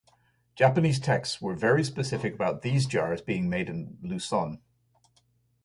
[0.55, 4.59] Japanese texts were very specific about these jars being made in Luzon.